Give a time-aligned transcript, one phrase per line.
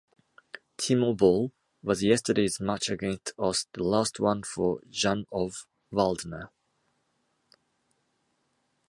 [0.79, 1.51] Timo Boll:
[1.83, 6.49] Was yesterday's match against us the last one for Jan-Ove Waldner?